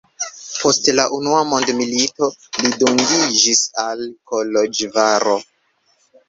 Post 0.59 0.87
la 0.99 1.03
unua 1.17 1.41
mondmilito 1.49 2.29
li 2.63 2.71
dungiĝis 2.85 3.61
al 3.85 4.03
Koloĵvaro. 4.33 5.37